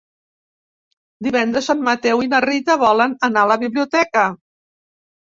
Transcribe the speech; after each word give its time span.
Divendres 1.27 1.67
en 1.73 1.83
Mateu 1.87 2.23
i 2.27 2.29
na 2.31 2.39
Rita 2.45 2.79
volen 2.85 3.13
anar 3.29 3.45
a 3.47 3.51
la 3.53 3.59
biblioteca. 3.65 4.25